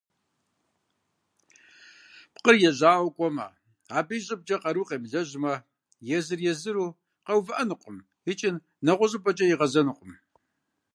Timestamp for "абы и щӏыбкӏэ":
3.97-4.55